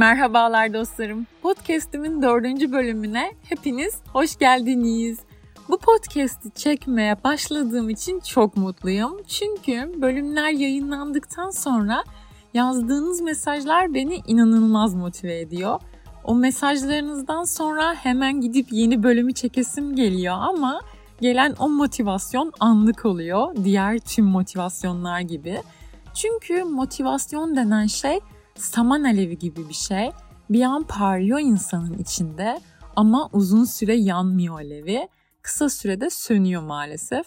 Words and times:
Merhabalar 0.00 0.74
dostlarım. 0.74 1.26
Podcast'imin 1.42 2.22
dördüncü 2.22 2.72
bölümüne 2.72 3.32
hepiniz 3.42 3.94
hoş 4.12 4.38
geldiniz. 4.38 5.18
Bu 5.68 5.78
podcast'i 5.78 6.50
çekmeye 6.50 7.24
başladığım 7.24 7.90
için 7.90 8.20
çok 8.20 8.56
mutluyum. 8.56 9.22
Çünkü 9.28 10.02
bölümler 10.02 10.50
yayınlandıktan 10.50 11.50
sonra 11.50 12.04
yazdığınız 12.54 13.20
mesajlar 13.20 13.94
beni 13.94 14.22
inanılmaz 14.26 14.94
motive 14.94 15.40
ediyor. 15.40 15.80
O 16.24 16.34
mesajlarınızdan 16.34 17.44
sonra 17.44 17.94
hemen 17.94 18.40
gidip 18.40 18.66
yeni 18.70 19.02
bölümü 19.02 19.32
çekesim 19.32 19.96
geliyor 19.96 20.36
ama 20.38 20.80
gelen 21.20 21.54
o 21.58 21.68
motivasyon 21.68 22.52
anlık 22.60 23.06
oluyor. 23.06 23.56
Diğer 23.64 23.98
tüm 23.98 24.24
motivasyonlar 24.24 25.20
gibi. 25.20 25.62
Çünkü 26.14 26.64
motivasyon 26.64 27.56
denen 27.56 27.86
şey 27.86 28.20
saman 28.60 29.02
alevi 29.04 29.38
gibi 29.38 29.68
bir 29.68 29.74
şey. 29.74 30.10
Bir 30.50 30.62
an 30.62 30.82
parlıyor 30.82 31.40
insanın 31.40 31.98
içinde 31.98 32.60
ama 32.96 33.28
uzun 33.32 33.64
süre 33.64 33.94
yanmıyor 33.94 34.54
alevi. 34.54 35.08
Kısa 35.42 35.68
sürede 35.68 36.10
sönüyor 36.10 36.62
maalesef. 36.62 37.26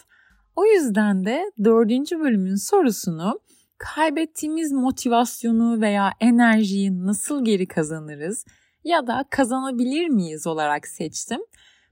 O 0.56 0.66
yüzden 0.66 1.24
de 1.24 1.52
dördüncü 1.64 2.20
bölümün 2.20 2.54
sorusunu 2.54 3.40
kaybettiğimiz 3.78 4.72
motivasyonu 4.72 5.80
veya 5.80 6.12
enerjiyi 6.20 7.06
nasıl 7.06 7.44
geri 7.44 7.66
kazanırız 7.66 8.44
ya 8.84 9.06
da 9.06 9.24
kazanabilir 9.30 10.08
miyiz 10.08 10.46
olarak 10.46 10.86
seçtim. 10.86 11.40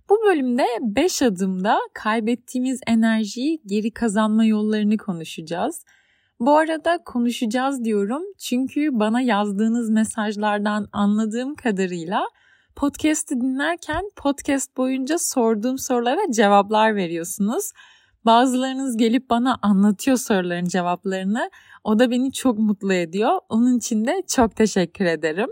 Bu 0.09 0.19
bölümde 0.27 0.66
5 0.80 1.22
adımda 1.22 1.78
kaybettiğimiz 1.95 2.80
enerjiyi 2.86 3.62
geri 3.66 3.91
kazanma 3.91 4.45
yollarını 4.45 4.97
konuşacağız. 4.97 5.84
Bu 6.46 6.56
arada 6.56 6.98
konuşacağız 7.05 7.84
diyorum 7.84 8.23
çünkü 8.38 8.88
bana 8.92 9.20
yazdığınız 9.20 9.91
mesajlardan 9.91 10.89
anladığım 10.92 11.55
kadarıyla 11.55 12.25
podcast'i 12.77 13.41
dinlerken 13.41 14.03
podcast 14.17 14.77
boyunca 14.77 15.19
sorduğum 15.19 15.78
sorulara 15.78 16.20
cevaplar 16.30 16.97
veriyorsunuz. 16.97 17.72
Bazılarınız 18.25 18.97
gelip 18.97 19.30
bana 19.30 19.58
anlatıyor 19.62 20.17
soruların 20.17 20.64
cevaplarını. 20.64 21.50
O 21.84 21.98
da 21.98 22.11
beni 22.11 22.33
çok 22.33 22.58
mutlu 22.58 22.92
ediyor. 22.92 23.39
Onun 23.48 23.78
için 23.78 24.05
de 24.05 24.22
çok 24.28 24.56
teşekkür 24.56 25.05
ederim. 25.05 25.48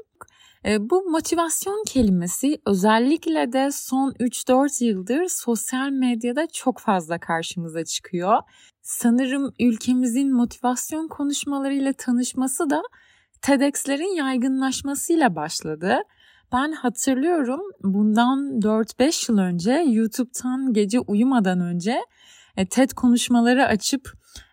E, 0.65 0.91
bu 0.91 1.03
motivasyon 1.11 1.85
kelimesi 1.89 2.59
özellikle 2.67 3.53
de 3.53 3.71
son 3.73 4.13
3-4 4.13 4.85
yıldır 4.85 5.29
sosyal 5.29 5.91
medyada 5.91 6.47
çok 6.47 6.79
fazla 6.79 7.19
karşımıza 7.19 7.85
çıkıyor. 7.85 8.39
Sanırım 8.83 9.55
ülkemizin 9.61 10.35
motivasyon 10.35 11.09
konuşmalarıyla 11.09 11.93
tanışması 11.93 12.71
da 12.71 12.83
TEDx'lerin 13.43 14.17
yaygınlaşmasıyla 14.17 15.37
başladı. 15.37 15.99
Ben 16.53 16.73
hatırlıyorum 16.73 17.61
bundan 17.83 18.61
4-5 18.61 19.33
yıl 19.33 19.39
önce 19.39 19.73
YouTube'tan 19.73 20.73
gece 20.73 21.01
uyumadan 21.01 21.61
önce 21.61 22.01
e, 22.57 22.67
TED 22.67 22.91
konuşmaları 22.91 23.67
açıp 23.67 24.13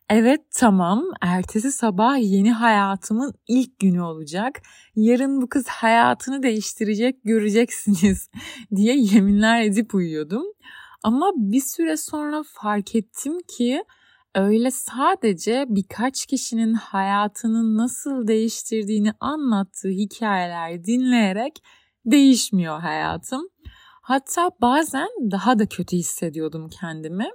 Evet 0.10 0.42
tamam 0.52 1.04
ertesi 1.22 1.72
sabah 1.72 2.18
yeni 2.20 2.52
hayatımın 2.52 3.34
ilk 3.48 3.80
günü 3.80 4.02
olacak. 4.02 4.62
Yarın 4.96 5.42
bu 5.42 5.50
kız 5.50 5.68
hayatını 5.68 6.44
değiştirecek 6.44 7.24
göreceksiniz 7.24 8.30
diye 8.76 8.98
yeminler 8.98 9.62
edip 9.62 9.96
uyuyordum. 9.96 10.44
Ama 11.04 11.32
bir 11.36 11.62
süre 11.62 11.98
sonra 11.98 12.44
fark 12.54 12.96
ettim 12.96 13.38
ki 13.58 13.84
öyle 14.38 14.72
sadece 14.72 15.66
birkaç 15.70 16.26
kişinin 16.26 16.74
hayatını 16.74 17.78
nasıl 17.78 18.28
değiştirdiğini 18.28 19.14
anlattığı 19.20 19.90
hikayeler 19.90 20.84
dinleyerek 20.84 21.64
değişmiyor 22.06 22.80
hayatım. 22.80 23.50
Hatta 24.02 24.52
bazen 24.62 25.08
daha 25.32 25.60
da 25.60 25.66
kötü 25.66 25.98
hissediyordum 25.98 26.70
kendimi 26.70 27.30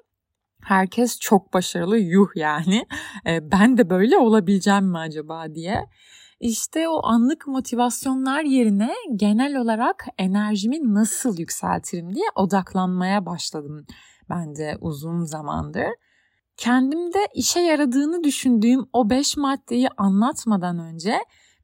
herkes 0.63 1.19
çok 1.21 1.55
başarılı 1.55 1.99
yuh 1.99 2.29
yani 2.37 2.87
e, 3.27 3.51
ben 3.53 3.79
de 3.79 3.91
böyle 3.91 4.19
olabileceğim 4.19 4.85
mi 4.85 4.99
acaba 4.99 5.55
diye. 5.55 5.85
İşte 6.41 6.89
o 6.89 7.07
anlık 7.07 7.47
motivasyonlar 7.47 8.43
yerine 8.43 8.95
genel 9.17 9.57
olarak 9.57 10.07
enerjimi 10.19 10.95
nasıl 10.95 11.39
yükseltirim 11.39 12.15
diye 12.15 12.27
odaklanmaya 12.35 13.27
başladım 13.27 13.87
ben 14.31 14.57
de 14.57 14.77
uzun 14.81 15.25
zamandır. 15.25 15.89
Kendimde 16.63 17.19
işe 17.35 17.61
yaradığını 17.61 18.25
düşündüğüm 18.25 18.87
o 18.93 19.11
beş 19.11 19.37
maddeyi 19.37 19.89
anlatmadan 19.97 20.79
önce 20.79 21.19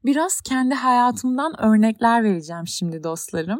biraz 0.05 0.41
kendi 0.41 0.75
hayatımdan 0.75 1.61
örnekler 1.61 2.23
vereceğim 2.23 2.67
şimdi 2.67 3.03
dostlarım. 3.03 3.59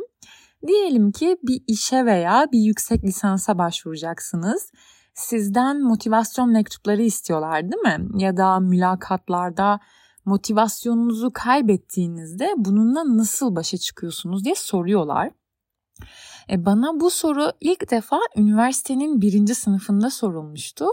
Diyelim 0.67 1.11
ki 1.11 1.37
bir 1.43 1.61
işe 1.67 2.05
veya 2.05 2.47
bir 2.51 2.59
yüksek 2.59 3.03
lisansa 3.03 3.57
başvuracaksınız 3.57 4.71
sizden 5.13 5.81
motivasyon 5.81 6.51
mektupları 6.51 7.01
istiyorlar 7.01 7.63
değil 7.63 7.97
mi? 7.97 8.21
Ya 8.21 8.37
da 8.37 8.59
mülakatlarda 8.59 9.79
motivasyonunuzu 10.25 11.31
kaybettiğinizde 11.33 12.53
bununla 12.57 13.17
nasıl 13.17 13.55
başa 13.55 13.77
çıkıyorsunuz 13.77 14.43
diye 14.45 14.55
soruyorlar. 14.55 15.31
E 16.49 16.65
bana 16.65 16.99
bu 16.99 17.09
soru 17.09 17.51
ilk 17.61 17.91
defa 17.91 18.19
üniversitenin 18.35 19.21
birinci 19.21 19.55
sınıfında 19.55 20.09
sorulmuştu. 20.09 20.85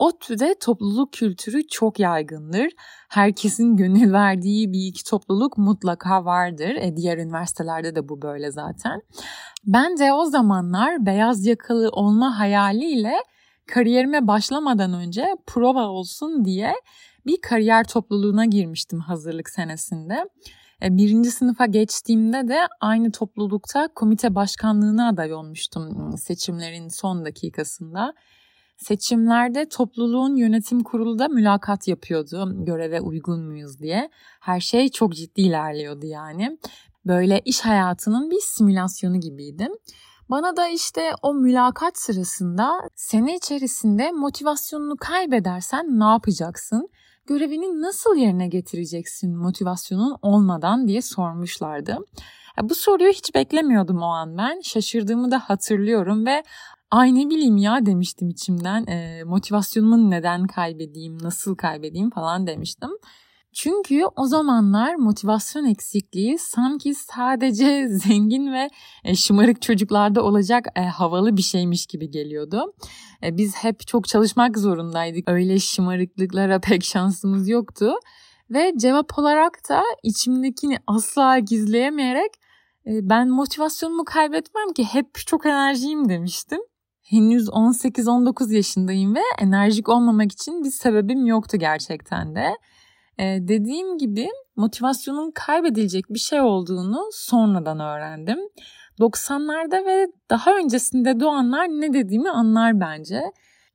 ODTÜ'de 0.00 0.54
topluluk 0.60 1.12
kültürü 1.12 1.68
çok 1.68 1.98
yaygındır. 1.98 2.68
Herkesin 3.08 3.76
gönül 3.76 4.12
verdiği 4.12 4.72
bir 4.72 4.86
iki 4.86 5.04
topluluk 5.04 5.58
mutlaka 5.58 6.24
vardır. 6.24 6.74
E, 6.80 6.96
diğer 6.96 7.18
üniversitelerde 7.18 7.94
de 7.94 8.08
bu 8.08 8.22
böyle 8.22 8.50
zaten. 8.50 9.02
Ben 9.66 9.98
de 9.98 10.12
o 10.12 10.24
zamanlar 10.24 11.06
beyaz 11.06 11.46
yakalı 11.46 11.88
olma 11.88 12.38
hayaliyle 12.38 13.12
kariyerime 13.66 14.26
başlamadan 14.26 14.92
önce 14.92 15.26
prova 15.46 15.86
olsun 15.86 16.44
diye 16.44 16.74
bir 17.26 17.40
kariyer 17.40 17.84
topluluğuna 17.84 18.44
girmiştim 18.44 19.00
hazırlık 19.00 19.50
senesinde. 19.50 20.24
E, 20.82 20.96
birinci 20.96 21.30
sınıfa 21.30 21.66
geçtiğimde 21.66 22.48
de 22.48 22.58
aynı 22.80 23.12
toplulukta 23.12 23.88
komite 23.94 24.34
başkanlığına 24.34 25.08
aday 25.08 25.32
olmuştum 25.32 26.10
ıı, 26.12 26.18
seçimlerin 26.18 26.88
son 26.88 27.24
dakikasında. 27.24 28.14
Seçimlerde 28.80 29.68
topluluğun 29.68 30.36
yönetim 30.36 30.82
kurulu 30.82 31.18
da 31.18 31.28
mülakat 31.28 31.88
yapıyordu 31.88 32.64
göreve 32.64 33.00
uygun 33.00 33.44
muyuz 33.44 33.80
diye. 33.80 34.10
Her 34.40 34.60
şey 34.60 34.88
çok 34.88 35.12
ciddi 35.12 35.40
ilerliyordu 35.40 36.06
yani. 36.06 36.58
Böyle 37.06 37.40
iş 37.44 37.60
hayatının 37.60 38.30
bir 38.30 38.40
simülasyonu 38.40 39.20
gibiydim. 39.20 39.72
Bana 40.30 40.56
da 40.56 40.68
işte 40.68 41.12
o 41.22 41.34
mülakat 41.34 41.98
sırasında 41.98 42.72
sene 42.96 43.36
içerisinde 43.36 44.12
motivasyonunu 44.12 44.96
kaybedersen 44.96 46.00
ne 46.00 46.04
yapacaksın? 46.04 46.88
Görevini 47.26 47.82
nasıl 47.82 48.16
yerine 48.16 48.48
getireceksin 48.48 49.36
motivasyonun 49.36 50.16
olmadan 50.22 50.88
diye 50.88 51.02
sormuşlardı. 51.02 51.98
Bu 52.62 52.74
soruyu 52.74 53.10
hiç 53.12 53.34
beklemiyordum 53.34 54.02
o 54.02 54.06
an 54.06 54.38
ben. 54.38 54.60
Şaşırdığımı 54.60 55.30
da 55.30 55.38
hatırlıyorum 55.38 56.26
ve 56.26 56.42
ay 56.90 57.14
ne 57.14 57.30
bileyim 57.30 57.56
ya 57.56 57.86
demiştim 57.86 58.28
içimden. 58.28 58.86
E, 58.86 59.24
motivasyonumu 59.24 60.10
neden 60.10 60.46
kaybedeyim, 60.46 61.18
nasıl 61.22 61.54
kaybedeyim 61.54 62.10
falan 62.10 62.46
demiştim. 62.46 62.90
Çünkü 63.52 64.02
o 64.16 64.26
zamanlar 64.26 64.94
motivasyon 64.94 65.64
eksikliği 65.64 66.38
sanki 66.38 66.94
sadece 66.94 67.88
zengin 67.88 68.52
ve 68.52 68.70
e, 69.04 69.14
şımarık 69.14 69.62
çocuklarda 69.62 70.22
olacak 70.22 70.66
e, 70.76 70.80
havalı 70.80 71.36
bir 71.36 71.42
şeymiş 71.42 71.86
gibi 71.86 72.10
geliyordu. 72.10 72.74
E, 73.22 73.36
biz 73.36 73.56
hep 73.56 73.86
çok 73.86 74.08
çalışmak 74.08 74.58
zorundaydık. 74.58 75.28
Öyle 75.28 75.58
şımarıklıklara 75.58 76.60
pek 76.68 76.84
şansımız 76.84 77.48
yoktu. 77.48 77.92
Ve 78.50 78.72
cevap 78.76 79.18
olarak 79.18 79.68
da 79.68 79.82
içimdekini 80.02 80.78
asla 80.86 81.38
gizleyemeyerek 81.38 82.30
ben 82.86 83.28
motivasyonumu 83.28 84.04
kaybetmem 84.04 84.72
ki 84.72 84.84
hep 84.84 85.14
çok 85.26 85.46
enerjiyim 85.46 86.08
demiştim. 86.08 86.60
Henüz 87.10 87.48
18-19 87.48 88.54
yaşındayım 88.54 89.14
ve 89.14 89.20
enerjik 89.38 89.88
olmamak 89.88 90.32
için 90.32 90.64
bir 90.64 90.70
sebebim 90.70 91.26
yoktu 91.26 91.56
gerçekten 91.56 92.34
de. 92.34 92.46
Ee, 93.18 93.38
dediğim 93.40 93.98
gibi 93.98 94.28
motivasyonun 94.56 95.30
kaybedilecek 95.30 96.04
bir 96.10 96.18
şey 96.18 96.40
olduğunu 96.40 97.08
sonradan 97.12 97.80
öğrendim. 97.80 98.38
90'larda 98.98 99.86
ve 99.86 100.06
daha 100.30 100.56
öncesinde 100.56 101.20
doğanlar 101.20 101.68
ne 101.68 101.92
dediğimi 101.92 102.30
anlar 102.30 102.80
bence. 102.80 103.22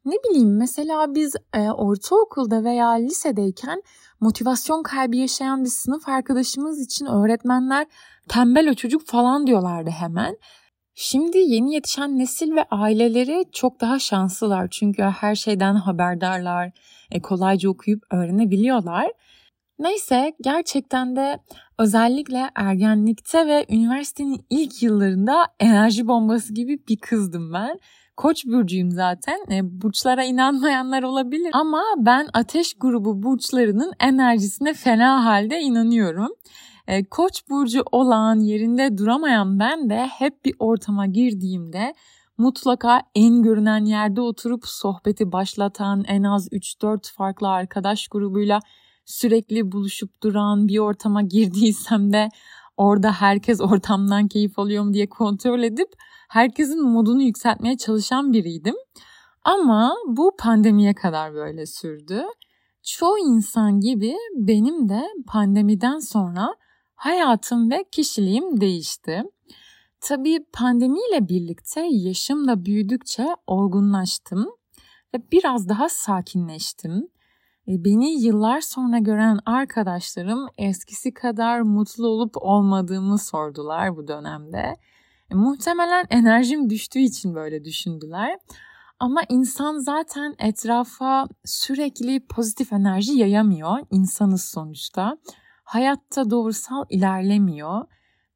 Ne 0.06 0.14
bileyim 0.14 0.58
mesela 0.58 1.16
biz 1.16 1.36
e, 1.54 1.70
ortaokulda 1.70 2.64
veya 2.64 2.90
lisedeyken 2.90 3.82
motivasyon 4.20 4.84
kaybı 4.84 5.16
yaşayan 5.16 5.64
bir 5.64 5.70
sınıf 5.70 6.10
arkadaşımız 6.10 6.82
için 6.82 7.06
öğretmenler 7.06 7.88
tembel 8.30 8.70
o 8.70 8.74
çocuk 8.74 9.06
falan 9.06 9.48
diyorlardı 9.48 9.90
hemen. 9.90 10.38
Şimdi 10.98 11.38
yeni 11.38 11.74
yetişen 11.74 12.20
nesil 12.20 12.56
ve 12.56 12.66
aileleri 12.72 13.46
çok 13.52 13.82
daha 13.82 14.00
şanslılar 14.00 14.68
çünkü 14.72 15.04
her 15.04 15.36
şeyden 15.36 15.76
haberdarlar, 15.76 16.72
e, 17.12 17.22
kolayca 17.22 17.70
okuyup 17.70 18.04
öğrenebiliyorlar. 18.12 19.12
Neyse 19.80 20.34
gerçekten 20.42 21.16
de 21.16 21.40
özellikle 21.80 22.50
ergenlikte 22.56 23.48
ve 23.48 23.66
üniversitenin 23.70 24.46
ilk 24.50 24.84
yıllarında 24.84 25.46
enerji 25.60 26.08
bombası 26.08 26.54
gibi 26.54 26.80
bir 26.88 26.98
kızdım 26.98 27.54
ben. 27.54 27.80
Koç 28.18 28.46
burcuyum 28.46 28.92
zaten. 28.92 29.40
E, 29.52 29.82
burçlara 29.82 30.24
inanmayanlar 30.24 31.04
olabilir 31.04 31.50
ama 31.54 31.84
ben 31.98 32.28
ateş 32.34 32.74
grubu 32.74 33.24
burçlarının 33.24 33.94
enerjisine 34.00 34.74
fena 34.74 35.26
halde 35.26 35.60
inanıyorum. 35.60 36.30
E, 36.88 37.04
Koç 37.04 37.50
burcu 37.50 37.84
olan 37.92 38.40
yerinde 38.40 38.98
duramayan 38.98 39.60
ben 39.60 39.90
de 39.90 40.08
hep 40.08 40.46
bir 40.46 40.56
ortama 40.60 41.06
girdiğimde 41.06 41.94
mutlaka 42.38 43.02
en 43.16 43.42
görünen 43.44 43.86
yerde 43.86 44.22
oturup 44.22 44.68
sohbeti 44.68 45.32
başlatan 45.32 46.04
en 46.08 46.24
az 46.24 46.48
3-4 46.48 47.14
farklı 47.14 47.50
arkadaş 47.50 48.08
grubuyla 48.08 48.60
sürekli 49.06 49.72
buluşup 49.72 50.24
duran 50.24 50.68
bir 50.68 50.80
ortama 50.80 51.22
girdiysem 51.22 52.14
de 52.14 52.30
orada 52.78 53.12
herkes 53.12 53.62
ortamdan 53.62 54.28
keyif 54.28 54.60
alıyor 54.60 54.84
mu 54.84 54.94
diye 54.94 55.10
kontrol 55.10 55.64
edip 55.64 55.90
herkesin 56.30 56.84
modunu 56.84 57.22
yükseltmeye 57.22 57.78
çalışan 57.78 58.34
biriydim. 58.34 58.76
Ama 59.44 59.96
bu 60.08 60.36
pandemiye 60.40 60.94
kadar 60.94 61.34
böyle 61.34 61.66
sürdü. 61.66 62.24
Çoğu 62.84 63.18
insan 63.18 63.80
gibi 63.80 64.16
benim 64.36 64.90
de 64.90 65.04
pandemiden 65.28 66.00
sonra 66.00 66.56
hayatım 66.96 67.72
ve 67.72 67.86
kişiliğim 67.92 68.62
değişti. 68.62 69.24
Tabii 70.02 70.46
pandemiyle 70.54 71.30
birlikte 71.30 71.88
yaşım 71.92 72.48
da 72.48 72.66
büyüdükçe 72.66 73.28
olgunlaştım 73.48 74.48
ve 75.14 75.32
biraz 75.32 75.70
daha 75.70 75.90
sakinleştim. 75.90 77.08
E, 77.68 77.86
beni 77.86 78.24
yıllar 78.24 78.62
sonra 78.62 78.98
gören 78.98 79.40
arkadaşlarım 79.46 80.48
eskisi 80.58 81.14
kadar 81.14 81.62
mutlu 81.62 82.08
olup 82.08 82.34
olmadığımı 82.38 83.18
sordular 83.18 83.98
bu 83.98 84.08
dönemde. 84.08 84.76
E, 85.32 85.36
muhtemelen 85.36 86.06
enerjim 86.10 86.70
düştüğü 86.70 87.00
için 87.00 87.36
böyle 87.36 87.64
düşündüler. 87.64 88.38
Ama 89.00 89.22
insan 89.30 89.80
zaten 89.80 90.36
etrafa 90.40 91.28
sürekli 91.46 92.28
pozitif 92.28 92.74
enerji 92.74 93.14
yayamıyor. 93.14 93.80
İnsanız 93.92 94.46
sonuçta. 94.46 95.18
Hayatta 95.66 96.30
doğrusal 96.30 96.86
ilerlemiyor. 96.90 97.86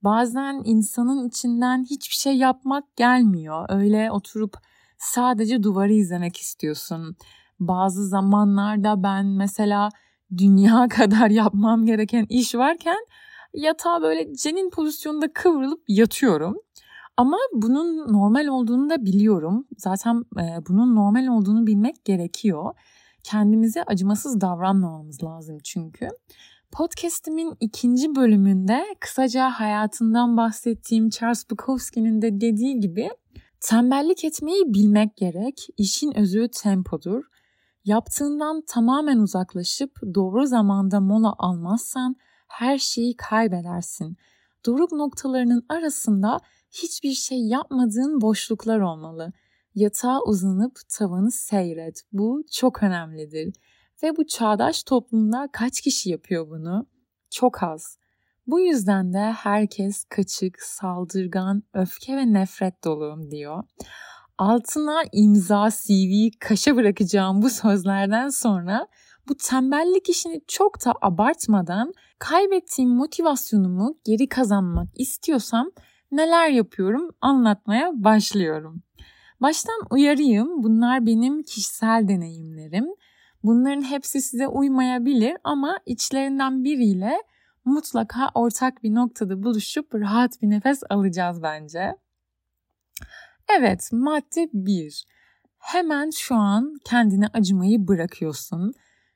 Bazen 0.04 0.62
insanın 0.66 1.28
içinden 1.28 1.84
hiçbir 1.84 2.16
şey 2.16 2.38
yapmak 2.38 2.96
gelmiyor. 2.96 3.66
Öyle 3.70 4.12
oturup 4.12 4.58
sadece 4.98 5.64
duvarı 5.64 5.94
izlemek 5.94 6.38
istiyorsun 6.38 7.16
bazı 7.60 8.08
zamanlarda 8.08 9.04
ben 9.04 9.26
mesela 9.26 9.90
dünya 10.38 10.88
kadar 10.90 11.30
yapmam 11.30 11.86
gereken 11.86 12.26
iş 12.30 12.56
varken 12.56 13.06
yatağa 13.54 14.02
böyle 14.02 14.36
cenin 14.36 14.70
pozisyonunda 14.70 15.34
kıvrılıp 15.34 15.84
yatıyorum. 15.88 16.58
Ama 17.18 17.38
bunun 17.54 18.14
normal 18.14 18.48
olduğunu 18.48 18.90
da 18.90 19.06
biliyorum. 19.06 19.68
Zaten 19.78 20.24
e, 20.40 20.66
bunun 20.70 20.96
normal 20.96 21.28
olduğunu 21.28 21.68
bilmek 21.68 22.06
gerekiyor. 22.06 22.74
Kendimize 23.24 23.84
acımasız 23.84 24.42
davranmamamız 24.42 25.24
lazım 25.24 25.58
çünkü. 25.64 26.10
Podcast'imin 26.72 27.58
ikinci 27.60 28.16
bölümünde 28.16 28.86
kısaca 29.00 29.50
hayatından 29.50 30.38
bahsettiğim 30.38 31.10
Charles 31.10 31.50
Bukowski'nin 31.50 32.22
de 32.22 32.42
dediği 32.42 32.80
gibi 32.80 33.10
tembellik 33.62 34.24
etmeyi 34.24 34.74
bilmek 34.74 35.18
gerek. 35.18 35.68
İşin 35.78 36.18
özü 36.18 36.48
tempodur. 36.64 37.24
Yaptığından 37.86 38.62
tamamen 38.68 39.18
uzaklaşıp 39.18 40.00
doğru 40.14 40.46
zamanda 40.46 41.00
mola 41.00 41.36
almazsan 41.38 42.16
her 42.48 42.78
şeyi 42.78 43.16
kaybedersin. 43.16 44.18
Doruk 44.66 44.92
noktalarının 44.92 45.66
arasında 45.70 46.38
hiçbir 46.72 47.14
şey 47.14 47.40
yapmadığın 47.48 48.22
boşluklar 48.22 48.80
olmalı. 48.80 49.34
Yatağa 49.76 50.20
uzanıp 50.22 50.80
tavanı 50.90 51.32
seyret. 51.32 52.02
Bu 52.12 52.44
çok 52.52 52.84
önemlidir. 52.84 53.54
Ve 54.04 54.18
bu 54.18 54.28
çağdaş 54.28 54.84
toplumda 54.84 55.50
kaç 55.52 55.82
kişi 55.82 56.10
yapıyor 56.10 56.50
bunu? 56.50 56.86
Çok 57.32 57.64
az. 57.64 57.98
Bu 58.48 58.60
yüzden 58.60 59.14
de 59.14 59.32
herkes 59.32 60.04
kaçık, 60.04 60.62
saldırgan, 60.62 61.64
öfke 61.74 62.18
ve 62.18 62.34
nefret 62.34 62.84
dolu 62.84 63.32
diyor 63.32 63.64
altına 64.40 65.04
imza, 65.12 65.70
CV, 65.70 66.30
kaşa 66.40 66.76
bırakacağım 66.76 67.42
bu 67.42 67.50
sözlerden 67.50 68.30
sonra 68.30 68.88
bu 69.28 69.36
tembellik 69.38 70.10
işini 70.10 70.42
çok 70.48 70.86
da 70.86 70.94
abartmadan 71.02 71.94
kaybettiğim 72.20 72.90
motivasyonumu 72.90 73.98
geri 74.06 74.30
kazanmak 74.30 74.88
istiyorsam 74.96 75.72
neler 76.12 76.50
yapıyorum 76.50 77.10
anlatmaya 77.22 77.92
başlıyorum. 77.94 78.84
Baştan 79.42 79.82
uyarayım 79.92 80.64
bunlar 80.64 81.06
benim 81.06 81.44
kişisel 81.44 82.08
deneyimlerim. 82.08 82.86
Bunların 83.44 83.82
hepsi 83.82 84.22
size 84.22 84.48
uymayabilir 84.48 85.38
ama 85.44 85.80
içlerinden 85.86 86.64
biriyle 86.64 87.24
mutlaka 87.66 88.30
ortak 88.34 88.84
bir 88.84 88.96
noktada 88.96 89.44
buluşup 89.44 89.96
rahat 89.96 90.42
bir 90.42 90.50
nefes 90.50 90.82
alacağız 90.90 91.44
bence. 91.44 91.96
Evet, 93.58 93.90
madde 93.92 94.50
1. 94.54 95.06
Hemen 95.58 96.10
şu 96.10 96.36
an 96.36 96.78
kendine 96.86 97.28
acımayı 97.34 97.88
bırakıyorsun. 97.88 98.74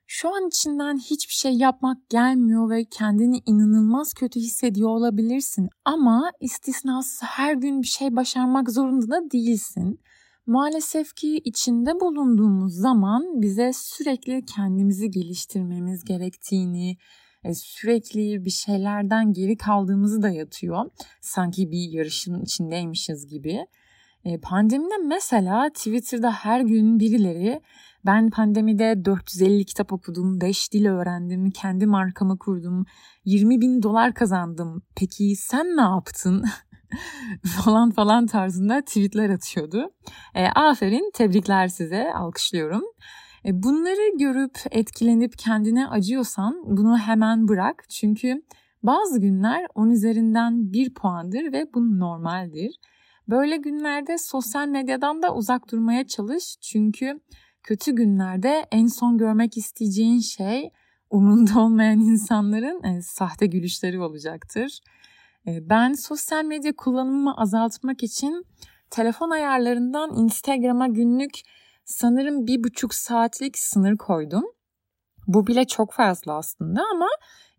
Şu 0.08 0.36
an 0.36 0.48
içinden 0.48 0.98
hiçbir 0.98 1.34
şey 1.34 1.54
yapmak 1.54 2.10
gelmiyor 2.10 2.70
ve 2.70 2.86
kendini 2.86 3.42
inanılmaz 3.46 4.14
kötü 4.14 4.40
hissediyor 4.40 4.90
olabilirsin. 4.90 5.70
Ama 5.86 6.32
istisnasız 6.40 7.24
her 7.24 7.54
gün 7.54 7.82
bir 7.82 7.88
şey 7.88 8.16
başarmak 8.16 8.72
zorunda 8.72 9.08
da 9.12 9.32
değilsin. 9.32 10.00
Maalesef 10.48 11.16
ki 11.16 11.42
içinde 11.46 12.00
bulunduğumuz 12.00 12.74
zaman 12.74 13.42
bize 13.42 13.72
sürekli 13.74 14.46
kendimizi 14.46 15.12
geliştirmemiz 15.12 16.04
gerektiğini, 16.04 16.98
e, 17.44 17.54
sürekli 17.54 18.46
bir 18.46 18.50
şeylerden 18.50 19.34
geri 19.34 19.58
kaldığımızı 19.58 20.22
da 20.22 20.30
yatıyor. 20.30 20.86
Sanki 21.22 21.72
bir 21.72 21.92
yarışın 21.92 22.42
içindeymişiz 22.42 23.28
gibi. 23.28 23.68
E, 24.26 24.40
pandemide 24.40 24.98
mesela 25.08 25.70
Twitter'da 25.70 26.32
her 26.32 26.62
gün 26.62 27.00
birileri 27.00 27.62
ben 28.06 28.30
pandemide 28.30 29.06
450 29.06 29.66
kitap 29.66 29.94
okudum, 29.94 30.42
5 30.42 30.74
dil 30.74 30.86
öğrendim, 30.86 31.52
kendi 31.52 31.86
markamı 31.86 32.38
kurdum, 32.38 32.86
20 33.26 33.62
bin 33.62 33.84
dolar 33.84 34.14
kazandım. 34.14 34.84
Peki 34.96 35.36
sen 35.36 35.78
ne 35.78 35.82
yaptın? 35.82 36.44
falan 37.66 37.92
falan 37.92 38.26
tarzında 38.26 38.82
tweetler 38.82 39.30
atıyordu. 39.30 39.94
E, 40.36 40.48
aferin, 40.48 41.12
tebrikler 41.14 41.68
size, 41.68 42.14
alkışlıyorum. 42.14 42.84
E, 43.46 43.64
bunları 43.64 44.18
görüp 44.18 44.58
etkilenip 44.72 45.38
kendine 45.38 45.88
acıyorsan 45.88 46.64
bunu 46.66 46.98
hemen 46.98 47.48
bırak. 47.48 47.86
Çünkü 47.90 48.42
bazı 48.84 49.20
günler 49.20 49.68
10 49.76 49.90
üzerinden 49.90 50.74
1 50.74 50.94
puandır 50.94 51.54
ve 51.54 51.74
bu 51.74 52.00
normaldir. 52.00 52.80
Böyle 53.30 53.58
günlerde 53.58 54.18
sosyal 54.18 54.68
medyadan 54.68 55.22
da 55.22 55.36
uzak 55.36 55.72
durmaya 55.72 56.08
çalış. 56.08 56.58
Çünkü 56.62 57.20
kötü 57.64 57.96
günlerde 57.96 58.66
en 58.72 58.88
son 58.88 59.18
görmek 59.18 59.58
isteyeceğin 59.58 60.20
şey 60.20 60.70
umunda 61.10 61.60
olmayan 61.60 62.00
insanların 62.00 62.84
e, 62.84 63.02
sahte 63.02 63.46
gülüşleri 63.46 64.00
olacaktır. 64.00 64.80
E, 65.48 65.70
ben 65.70 65.94
sosyal 65.94 66.46
medya 66.46 66.76
kullanımımı 66.76 67.38
azaltmak 67.38 68.04
için 68.04 68.46
telefon 68.90 69.30
ayarlarından 69.30 70.16
Instagram'a 70.16 70.88
günlük 70.88 71.34
sanırım 71.86 72.48
bir 72.48 72.64
buçuk 72.64 72.94
saatlik 72.94 73.58
sınır 73.58 73.98
koydum. 73.98 74.44
Bu 75.28 75.48
bile 75.48 75.66
çok 75.66 75.94
fazla 75.94 76.38
aslında 76.38 76.82
ama 76.92 77.08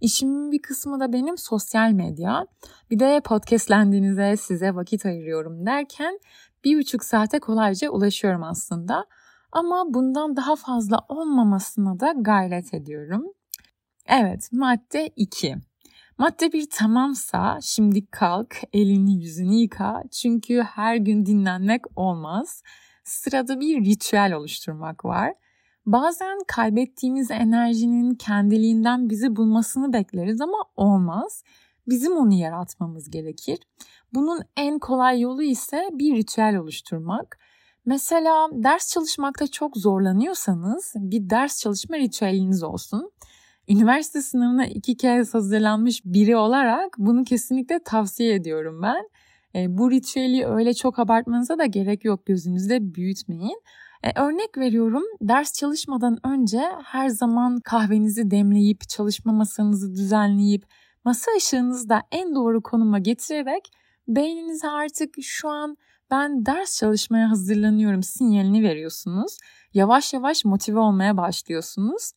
İşimin 0.04 0.52
bir 0.52 0.62
kısmı 0.62 1.00
da 1.00 1.12
benim 1.12 1.38
sosyal 1.38 1.90
medya. 1.90 2.46
Bir 2.90 2.98
de 2.98 3.20
podcastlendiğinize 3.24 4.36
size 4.36 4.74
vakit 4.74 5.06
ayırıyorum 5.06 5.66
derken 5.66 6.18
bir 6.64 6.78
buçuk 6.78 7.04
saate 7.04 7.40
kolayca 7.40 7.90
ulaşıyorum 7.90 8.42
aslında. 8.42 9.06
Ama 9.52 9.84
bundan 9.88 10.36
daha 10.36 10.56
fazla 10.56 10.98
olmamasına 11.08 12.00
da 12.00 12.14
gayret 12.16 12.74
ediyorum. 12.74 13.24
Evet 14.06 14.48
madde 14.52 15.10
2. 15.16 15.56
Madde 16.18 16.52
bir 16.52 16.70
tamamsa 16.70 17.58
şimdi 17.62 18.06
kalk, 18.06 18.56
elini 18.72 19.22
yüzünü 19.22 19.54
yıka. 19.54 20.02
Çünkü 20.10 20.62
her 20.62 20.96
gün 20.96 21.26
dinlenmek 21.26 21.80
olmaz. 21.96 22.62
Sırada 23.04 23.60
bir 23.60 23.84
ritüel 23.84 24.32
oluşturmak 24.32 25.04
var. 25.04 25.34
Bazen 25.86 26.38
kaybettiğimiz 26.46 27.30
enerjinin 27.30 28.14
kendiliğinden 28.14 29.10
bizi 29.10 29.36
bulmasını 29.36 29.92
bekleriz 29.92 30.40
ama 30.40 30.58
olmaz. 30.76 31.42
Bizim 31.88 32.16
onu 32.16 32.34
yaratmamız 32.34 33.10
gerekir. 33.10 33.58
Bunun 34.14 34.40
en 34.56 34.78
kolay 34.78 35.20
yolu 35.20 35.42
ise 35.42 35.88
bir 35.92 36.16
ritüel 36.16 36.56
oluşturmak. 36.56 37.38
Mesela 37.86 38.48
ders 38.52 38.92
çalışmakta 38.92 39.46
çok 39.46 39.76
zorlanıyorsanız 39.76 40.92
bir 40.96 41.30
ders 41.30 41.60
çalışma 41.60 41.96
ritüeliniz 41.96 42.62
olsun. 42.62 43.12
Üniversite 43.68 44.22
sınavına 44.22 44.66
iki 44.66 44.96
kez 44.96 45.34
hazırlanmış 45.34 46.02
biri 46.04 46.36
olarak 46.36 46.98
bunu 46.98 47.24
kesinlikle 47.24 47.78
tavsiye 47.78 48.34
ediyorum 48.34 48.82
ben. 48.82 49.08
E, 49.54 49.78
bu 49.78 49.90
ritüeli 49.90 50.46
öyle 50.46 50.74
çok 50.74 50.98
abartmanıza 50.98 51.58
da 51.58 51.66
gerek 51.66 52.04
yok 52.04 52.26
gözünüzde 52.26 52.94
büyütmeyin. 52.94 53.62
E, 54.02 54.20
örnek 54.20 54.58
veriyorum 54.58 55.02
ders 55.20 55.52
çalışmadan 55.52 56.18
önce 56.26 56.62
her 56.84 57.08
zaman 57.08 57.60
kahvenizi 57.60 58.30
demleyip 58.30 58.88
çalışma 58.88 59.32
masanızı 59.32 59.94
düzenleyip 59.94 60.64
masa 61.04 61.30
ışığınızı 61.36 61.88
da 61.88 62.02
en 62.12 62.34
doğru 62.34 62.62
konuma 62.62 62.98
getirerek 62.98 63.70
beyninize 64.08 64.68
artık 64.68 65.14
şu 65.22 65.48
an 65.48 65.76
ben 66.10 66.46
ders 66.46 66.78
çalışmaya 66.78 67.30
hazırlanıyorum 67.30 68.02
sinyalini 68.02 68.62
veriyorsunuz. 68.62 69.38
Yavaş 69.74 70.14
yavaş 70.14 70.44
motive 70.44 70.78
olmaya 70.78 71.16
başlıyorsunuz. 71.16 72.12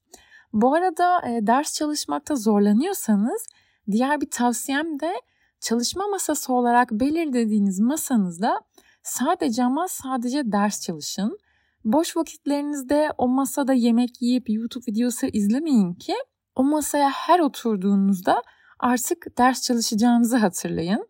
Bu 0.54 0.75
arada 0.75 1.30
e, 1.30 1.48
ders 1.48 1.74
çalışmakta 1.74 2.36
zorlanıyorsanız 2.36 3.48
diğer 3.92 4.22
bir 4.22 4.30
tavsiyem 4.30 5.00
de 5.00 5.13
çalışma 5.60 6.08
masası 6.08 6.54
olarak 6.54 6.92
belirlediğiniz 6.92 7.80
masanızda 7.80 8.62
sadece 9.04 9.63
ama 9.63 9.88
sadece 9.88 10.51
ders 10.51 10.82
çalışın. 10.82 11.38
Boş 11.86 12.18
vakitlerinizde 12.18 13.10
o 13.18 13.27
masada 13.27 13.74
yemek 13.74 14.22
yiyip 14.22 14.50
YouTube 14.50 14.92
videosu 14.92 15.25
izlemeyin 15.34 15.94
ki 15.94 16.13
o 16.56 16.63
masaya 16.63 17.10
her 17.10 17.39
oturduğunuzda 17.39 18.42
artık 18.80 19.38
ders 19.38 19.62
çalışacağınızı 19.62 20.38
hatırlayın. 20.38 21.08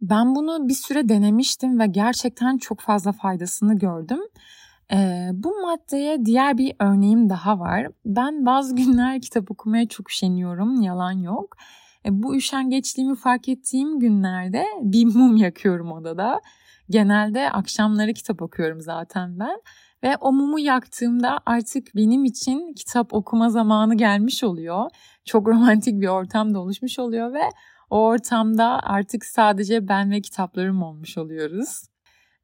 Ben 0.00 0.34
bunu 0.34 0.68
bir 0.68 0.74
süre 0.74 1.08
denemiştim 1.08 1.78
ve 1.78 1.86
gerçekten 1.86 2.58
çok 2.58 2.80
fazla 2.80 3.12
faydasını 3.12 3.78
gördüm. 3.78 4.20
Ee, 4.92 5.30
bu 5.32 5.60
maddeye 5.62 6.24
diğer 6.24 6.58
bir 6.58 6.72
örneğim 6.80 7.30
daha 7.30 7.58
var. 7.58 7.86
Ben 8.04 8.46
bazı 8.46 8.76
günler 8.76 9.20
kitap 9.20 9.50
okumaya 9.50 9.88
çok 9.88 10.10
üşeniyorum, 10.10 10.80
yalan 10.82 11.12
yok. 11.12 11.56
E, 12.06 12.22
bu 12.22 12.36
üşengeçliğimi 12.36 13.16
fark 13.16 13.48
ettiğim 13.48 13.98
günlerde 14.00 14.64
bir 14.82 15.04
mum 15.14 15.36
yakıyorum 15.36 15.92
odada. 15.92 16.40
Genelde 16.90 17.50
akşamları 17.50 18.14
kitap 18.14 18.42
okuyorum 18.42 18.80
zaten 18.80 19.38
ben. 19.38 19.60
Ve 20.02 20.16
o 20.16 20.32
mumu 20.32 20.60
yaktığımda 20.60 21.40
artık 21.46 21.96
benim 21.96 22.24
için 22.24 22.74
kitap 22.74 23.14
okuma 23.14 23.50
zamanı 23.50 23.94
gelmiş 23.94 24.44
oluyor. 24.44 24.90
Çok 25.24 25.48
romantik 25.48 26.00
bir 26.00 26.08
ortam 26.08 26.54
da 26.54 26.60
oluşmuş 26.60 26.98
oluyor 26.98 27.32
ve 27.32 27.42
o 27.90 27.98
ortamda 28.06 28.80
artık 28.82 29.24
sadece 29.24 29.88
ben 29.88 30.10
ve 30.10 30.20
kitaplarım 30.20 30.82
olmuş 30.82 31.18
oluyoruz. 31.18 31.82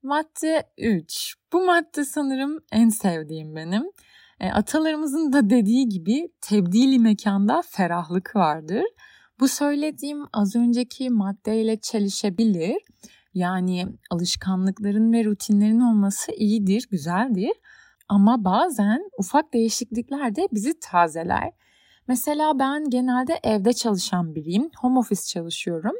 Madde 0.04 0.64
3. 0.78 1.34
Bu 1.52 1.64
madde 1.64 2.04
sanırım 2.04 2.58
en 2.73 2.88
sevdiğim 2.88 3.56
benim. 3.56 3.82
E, 4.40 4.50
atalarımızın 4.50 5.32
da 5.32 5.50
dediği 5.50 5.88
gibi 5.88 6.28
tebdili 6.40 6.99
mekanda 6.99 7.62
ferahlık 7.66 8.37
vardır. 8.37 8.84
Bu 9.40 9.49
söylediğim 9.49 10.25
az 10.32 10.56
önceki 10.56 11.11
maddeyle 11.11 11.80
çelişebilir. 11.80 12.76
Yani 13.34 13.87
alışkanlıkların 14.11 15.12
ve 15.12 15.25
rutinlerin 15.25 15.80
olması 15.80 16.32
iyidir, 16.32 16.88
güzeldir. 16.90 17.52
Ama 18.08 18.44
bazen 18.44 19.11
ufak 19.18 19.54
değişiklikler 19.54 20.37
de 20.37 20.49
bizi 20.52 20.80
tazeler. 20.80 21.50
Mesela 22.08 22.58
ben 22.58 22.90
genelde 22.90 23.40
evde 23.44 23.73
çalışan 23.73 24.34
biriyim. 24.34 24.70
Home 24.80 24.99
office 24.99 25.23
çalışıyorum. 25.23 25.94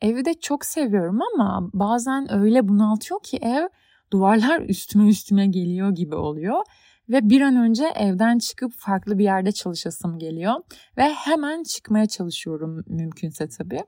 Evi 0.00 0.24
de 0.24 0.34
çok 0.34 0.64
seviyorum 0.64 1.20
ama 1.34 1.70
bazen 1.74 2.32
öyle 2.32 2.68
bunaltıyor 2.68 3.22
ki 3.22 3.36
ev 3.36 3.68
duvarlar 4.12 4.60
üstüme 4.68 5.08
üstüme 5.08 5.46
geliyor 5.46 5.90
gibi 5.90 6.14
oluyor. 6.14 6.62
Ve 7.08 7.28
bir 7.28 7.40
an 7.40 7.56
önce 7.56 7.84
evden 7.84 8.38
çıkıp 8.38 8.72
farklı 8.78 9.18
bir 9.18 9.24
yerde 9.24 9.52
çalışasım 9.52 10.18
geliyor. 10.18 10.54
Ve 10.96 11.02
hemen 11.02 11.62
çıkmaya 11.62 12.06
çalışıyorum 12.06 12.84
mümkünse 12.86 13.48
tabii. 13.48 13.80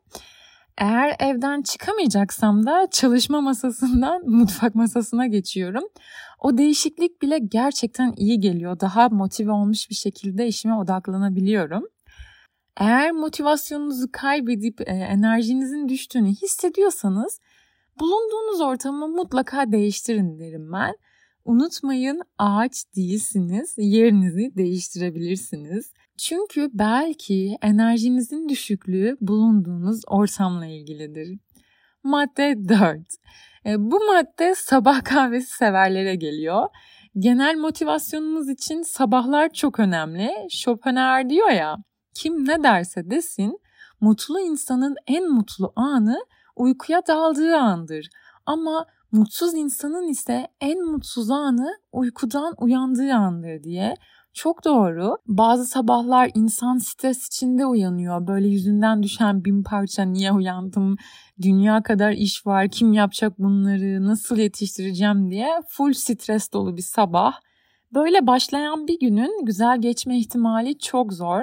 Eğer 0.78 1.16
evden 1.18 1.62
çıkamayacaksam 1.62 2.66
da 2.66 2.86
çalışma 2.90 3.40
masasından 3.40 4.22
mutfak 4.28 4.75
masasına 4.75 5.26
geçiyorum. 5.26 5.84
O 6.40 6.58
değişiklik 6.58 7.22
bile 7.22 7.38
gerçekten 7.38 8.14
iyi 8.16 8.40
geliyor. 8.40 8.80
Daha 8.80 9.08
motive 9.08 9.52
olmuş 9.52 9.90
bir 9.90 9.94
şekilde 9.94 10.46
işime 10.46 10.75
odaklanabiliyorum. 10.75 11.84
Eğer 12.76 13.12
motivasyonunuzu 13.12 14.06
kaybedip 14.12 14.80
e, 14.80 14.92
enerjinizin 14.92 15.88
düştüğünü 15.88 16.28
hissediyorsanız 16.28 17.40
bulunduğunuz 18.00 18.61
ortamı 18.61 19.09
mutlaka 19.09 19.73
değiştirin 19.73 20.38
derim 20.38 20.73
ben. 20.73 20.95
Unutmayın 21.45 22.23
ağaç 22.38 22.85
değilsiniz, 22.97 23.75
yerinizi 23.78 24.56
değiştirebilirsiniz. 24.56 25.92
Çünkü 26.18 26.71
belki 26.73 27.56
enerjinizin 27.62 28.49
düşüklüğü 28.49 29.16
bulunduğunuz 29.21 30.00
ortamla 30.06 30.66
ilgilidir. 30.66 31.38
Madde 32.02 32.68
4. 32.68 33.00
E, 33.66 33.75
bu 33.78 34.00
madde 34.04 34.54
sabah 34.54 35.04
kahvesi 35.04 35.56
severlere 35.56 36.14
geliyor. 36.14 36.68
Genel 37.18 37.56
motivasyonumuz 37.56 38.49
için 38.49 38.83
sabahlar 38.83 39.52
çok 39.52 39.80
önemli. 39.80 40.30
Schopenhauer 40.50 41.30
diyor 41.30 41.50
ya, 41.50 41.76
kim 42.16 42.49
ne 42.49 42.62
derse 42.62 43.11
desin, 43.11 43.58
mutlu 44.00 44.40
insanın 44.40 44.96
en 45.06 45.30
mutlu 45.30 45.73
anı 45.76 46.18
uykuya 46.56 47.06
daldığı 47.06 47.56
andır. 47.56 48.08
Ama 48.46 48.87
mutsuz 49.12 49.54
insanın 49.54 50.08
ise 50.08 50.49
en 50.61 50.85
mutsuz 50.85 51.30
anı 51.30 51.76
uykudan 51.92 52.54
uyandığı 52.58 53.14
andır 53.14 53.62
diye 53.62 53.94
çok 54.37 54.64
doğru. 54.64 55.16
Bazı 55.26 55.66
sabahlar 55.66 56.30
insan 56.35 56.78
stres 56.78 57.26
içinde 57.26 57.66
uyanıyor. 57.66 58.26
Böyle 58.26 58.49
yüzünden 58.49 59.02
düşen 59.02 59.44
bin 59.44 59.62
parça 59.62 60.02
niye 60.02 60.32
uyandım, 60.32 60.96
dünya 61.42 61.82
kadar 61.82 62.12
iş 62.12 62.46
var, 62.46 62.68
kim 62.68 62.92
yapacak 62.92 63.38
bunları, 63.38 64.06
nasıl 64.06 64.37
yetiştireceğim 64.37 65.30
diye 65.30 65.49
full 65.68 65.92
stres 65.92 66.52
dolu 66.52 66.76
bir 66.76 66.82
sabah. 66.82 67.32
Böyle 67.94 68.26
başlayan 68.26 68.87
bir 68.87 69.00
günün 69.00 69.44
güzel 69.44 69.80
geçme 69.80 70.18
ihtimali 70.18 70.78
çok 70.78 71.12
zor. 71.12 71.42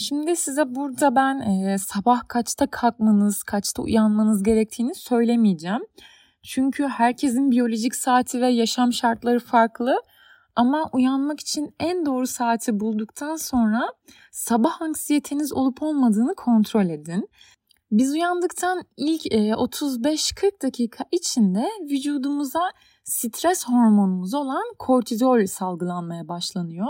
Şimdi 0.00 0.36
size 0.36 0.74
burada 0.74 1.14
ben 1.14 1.38
e, 1.40 1.78
sabah 1.78 2.28
kaçta 2.28 2.66
kalkmanız, 2.66 3.42
kaçta 3.42 3.82
uyanmanız 3.82 4.42
gerektiğini 4.42 4.94
söylemeyeceğim. 4.94 5.82
Çünkü 6.42 6.86
herkesin 6.86 7.50
biyolojik 7.50 7.94
saati 7.94 8.40
ve 8.40 8.48
yaşam 8.48 8.92
şartları 8.92 9.38
farklı. 9.38 10.02
Ama 10.56 10.90
uyanmak 10.92 11.40
için 11.40 11.74
en 11.80 12.06
doğru 12.06 12.26
saati 12.26 12.80
bulduktan 12.80 13.36
sonra 13.36 13.92
sabah 14.32 14.82
anksiyeteniz 14.82 15.52
olup 15.52 15.82
olmadığını 15.82 16.34
kontrol 16.34 16.88
edin. 16.88 17.28
Biz 17.92 18.12
uyandıktan 18.12 18.82
ilk 18.96 19.26
35-40 19.26 20.62
dakika 20.62 21.04
içinde 21.12 21.68
vücudumuza 21.90 22.60
stres 23.04 23.68
hormonumuz 23.68 24.34
olan 24.34 24.64
kortizol 24.78 25.46
salgılanmaya 25.46 26.28
başlanıyor. 26.28 26.86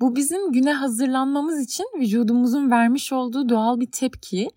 Bu 0.00 0.16
bizim 0.16 0.52
güne 0.52 0.72
hazırlanmamız 0.72 1.60
için 1.60 1.84
vücudumuzun 1.98 2.70
vermiş 2.70 3.12
olduğu 3.12 3.48
doğal 3.48 3.80
bir 3.80 3.90
tepki. 3.90 4.48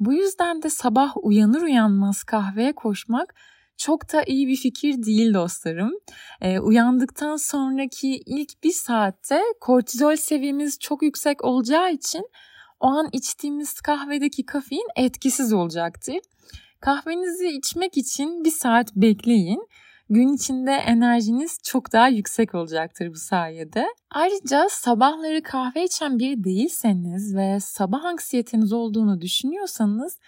Bu 0.00 0.12
yüzden 0.12 0.62
de 0.62 0.70
sabah 0.70 1.12
uyanır 1.22 1.62
uyanmaz 1.62 2.22
kahveye 2.22 2.72
koşmak 2.72 3.34
çok 3.76 4.12
da 4.12 4.22
iyi 4.26 4.48
bir 4.48 4.56
fikir 4.56 5.02
değil 5.02 5.34
dostlarım. 5.34 5.92
E, 6.40 6.58
uyandıktan 6.58 7.36
sonraki 7.36 8.22
ilk 8.26 8.64
bir 8.64 8.72
saatte 8.72 9.42
kortizol 9.60 10.16
seviyemiz 10.16 10.78
çok 10.78 11.02
yüksek 11.02 11.44
olacağı 11.44 11.92
için 11.92 12.28
o 12.80 12.86
an 12.86 13.08
içtiğimiz 13.12 13.80
kahvedeki 13.80 14.46
kafein 14.46 14.88
etkisiz 14.96 15.52
olacaktır. 15.52 16.16
Kahvenizi 16.80 17.48
içmek 17.48 17.96
için 17.96 18.44
bir 18.44 18.50
saat 18.50 18.96
bekleyin. 18.96 19.68
Gün 20.10 20.32
içinde 20.32 20.72
enerjiniz 20.72 21.58
çok 21.64 21.92
daha 21.92 22.08
yüksek 22.08 22.54
olacaktır 22.54 23.10
bu 23.10 23.16
sayede. 23.16 23.86
Ayrıca 24.10 24.66
sabahları 24.70 25.42
kahve 25.42 25.84
içen 25.84 26.18
biri 26.18 26.44
değilseniz 26.44 27.36
ve 27.36 27.60
sabah 27.60 28.04
anksiyeteniz 28.04 28.72
olduğunu 28.72 29.20
düşünüyorsanız 29.20 30.18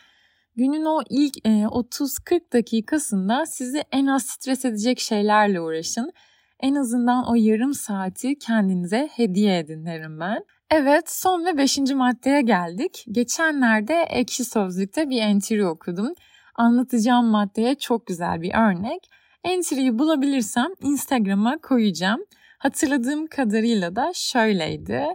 Günün 0.56 0.85
o 0.85 1.00
ilk 1.11 1.37
30-40 1.37 2.35
e, 2.35 2.52
dakikasında 2.52 3.47
sizi 3.47 3.83
en 3.92 4.06
az 4.06 4.23
stres 4.23 4.64
edecek 4.64 5.00
şeylerle 5.00 5.61
uğraşın. 5.61 6.12
En 6.61 6.75
azından 6.75 7.30
o 7.30 7.35
yarım 7.35 7.75
saati 7.75 8.38
kendinize 8.38 9.09
hediye 9.12 9.59
edin 9.59 9.87
derim 9.87 10.21
ben. 10.21 10.45
Evet 10.71 11.11
son 11.11 11.45
ve 11.45 11.59
beşinci 11.59 11.95
maddeye 11.95 12.42
geldik. 12.42 13.04
Geçenlerde 13.12 13.95
Ekşi 13.95 14.45
Sözlük'te 14.45 15.11
bir 15.11 15.23
entry 15.23 15.66
okudum. 15.66 16.12
Anlatacağım 16.54 17.26
maddeye 17.26 17.75
çok 17.75 18.06
güzel 18.06 18.42
bir 18.42 18.54
örnek. 18.54 19.11
Entry'yi 19.46 19.98
bulabilirsem 19.98 20.66
Instagram'a 20.82 21.58
koyacağım. 21.58 22.20
Hatırladığım 22.58 23.26
kadarıyla 23.26 23.96
da 23.96 24.12
şöyleydi. 24.14 25.06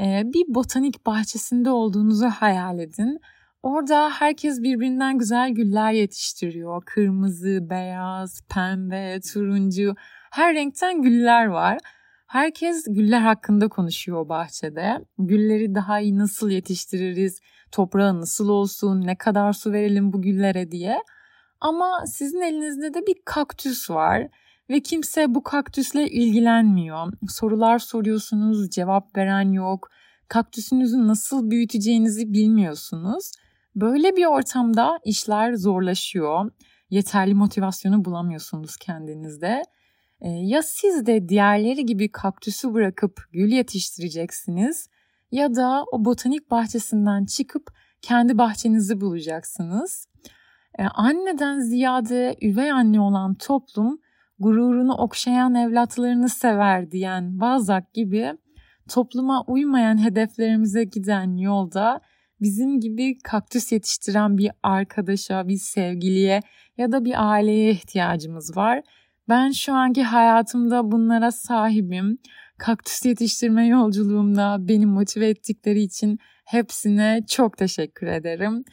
E, 0.00 0.22
bir 0.24 0.54
botanik 0.54 1.06
bahçesinde 1.06 1.70
olduğunuzu 1.70 2.26
hayal 2.26 2.78
edin 2.78 3.20
Orada 3.62 4.10
herkes 4.10 4.62
birbirinden 4.62 5.18
güzel 5.18 5.50
güller 5.50 5.92
yetiştiriyor. 5.92 6.82
Kırmızı, 6.84 7.70
beyaz, 7.70 8.42
pembe, 8.54 9.20
turuncu 9.32 9.94
her 10.30 10.54
renkten 10.54 11.02
güller 11.02 11.46
var. 11.46 11.78
Herkes 12.26 12.86
güller 12.88 13.20
hakkında 13.20 13.68
konuşuyor 13.68 14.28
bahçede. 14.28 15.04
Gülleri 15.18 15.74
daha 15.74 16.00
iyi 16.00 16.18
nasıl 16.18 16.50
yetiştiririz, 16.50 17.40
toprağı 17.72 18.20
nasıl 18.20 18.48
olsun, 18.48 19.06
ne 19.06 19.18
kadar 19.18 19.52
su 19.52 19.72
verelim 19.72 20.12
bu 20.12 20.22
güllere 20.22 20.70
diye. 20.70 20.98
Ama 21.60 22.04
sizin 22.06 22.40
elinizde 22.40 22.94
de 22.94 23.06
bir 23.06 23.16
kaktüs 23.24 23.90
var 23.90 24.28
ve 24.70 24.80
kimse 24.80 25.34
bu 25.34 25.42
kaktüsle 25.42 26.10
ilgilenmiyor. 26.10 27.12
Sorular 27.28 27.78
soruyorsunuz, 27.78 28.70
cevap 28.70 29.16
veren 29.16 29.52
yok. 29.52 29.90
Kaktüsünüzü 30.28 31.08
nasıl 31.08 31.50
büyüteceğinizi 31.50 32.32
bilmiyorsunuz. 32.32 33.32
Böyle 33.76 34.16
bir 34.16 34.26
ortamda 34.26 34.98
işler 35.04 35.54
zorlaşıyor. 35.54 36.50
Yeterli 36.90 37.34
motivasyonu 37.34 38.04
bulamıyorsunuz 38.04 38.76
kendinizde. 38.76 39.62
Ee, 40.20 40.28
ya 40.28 40.62
siz 40.62 41.06
de 41.06 41.28
diğerleri 41.28 41.86
gibi 41.86 42.12
kaktüsü 42.12 42.74
bırakıp 42.74 43.20
gül 43.32 43.52
yetiştireceksiniz 43.52 44.88
ya 45.32 45.54
da 45.54 45.84
o 45.92 46.04
botanik 46.04 46.50
bahçesinden 46.50 47.24
çıkıp 47.24 47.70
kendi 48.02 48.38
bahçenizi 48.38 49.00
bulacaksınız. 49.00 50.06
Ee, 50.78 50.82
anneden 50.82 51.60
ziyade 51.60 52.36
üvey 52.42 52.72
anne 52.72 53.00
olan 53.00 53.34
toplum 53.34 54.00
gururunu 54.38 54.94
okşayan 54.94 55.54
evlatlarını 55.54 56.28
sever 56.28 56.90
diyen 56.90 57.40
Balzac 57.40 57.84
gibi 57.94 58.32
topluma 58.88 59.44
uymayan 59.46 60.04
hedeflerimize 60.04 60.84
giden 60.84 61.36
yolda 61.36 62.00
bizim 62.40 62.80
gibi 62.80 63.18
kaktüs 63.18 63.72
yetiştiren 63.72 64.38
bir 64.38 64.50
arkadaşa, 64.62 65.48
bir 65.48 65.56
sevgiliye 65.56 66.40
ya 66.76 66.92
da 66.92 67.04
bir 67.04 67.30
aileye 67.30 67.70
ihtiyacımız 67.70 68.56
var. 68.56 68.82
Ben 69.28 69.50
şu 69.50 69.74
anki 69.74 70.02
hayatımda 70.02 70.92
bunlara 70.92 71.32
sahibim. 71.32 72.18
Kaktüs 72.58 73.04
yetiştirme 73.04 73.66
yolculuğumda 73.66 74.56
beni 74.60 74.86
motive 74.86 75.28
ettikleri 75.28 75.80
için 75.80 76.18
hepsine 76.44 77.20
çok 77.28 77.58
teşekkür 77.58 78.06
ederim. 78.06 78.64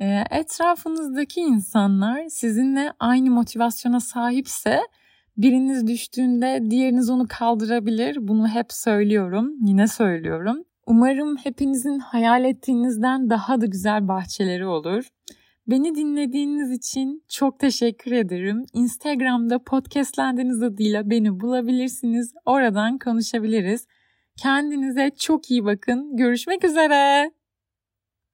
Ee, 0.00 0.24
etrafınızdaki 0.30 1.40
insanlar 1.40 2.28
sizinle 2.28 2.92
aynı 3.00 3.30
motivasyona 3.30 4.00
sahipse 4.00 4.80
biriniz 5.36 5.86
düştüğünde 5.86 6.70
diğeriniz 6.70 7.10
onu 7.10 7.26
kaldırabilir. 7.28 8.28
Bunu 8.28 8.48
hep 8.48 8.72
söylüyorum, 8.72 9.54
yine 9.66 9.86
söylüyorum. 9.86 10.64
Umarım 10.86 11.36
hepinizin 11.36 11.98
hayal 11.98 12.44
ettiğinizden 12.44 13.30
daha 13.30 13.60
da 13.60 13.66
güzel 13.66 14.08
bahçeleri 14.08 14.66
olur. 14.66 15.08
Beni 15.66 15.94
dinlediğiniz 15.94 16.72
için 16.72 17.24
çok 17.28 17.58
teşekkür 17.58 18.12
ederim. 18.12 18.64
Instagram'da 18.72 19.58
podcastlendiniz 19.58 20.62
adıyla 20.62 21.10
beni 21.10 21.40
bulabilirsiniz. 21.40 22.34
Oradan 22.46 22.98
konuşabiliriz. 22.98 23.86
Kendinize 24.36 25.10
çok 25.18 25.50
iyi 25.50 25.64
bakın. 25.64 26.16
Görüşmek 26.16 26.64
üzere. 26.64 27.30